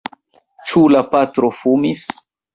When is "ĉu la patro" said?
0.71-1.53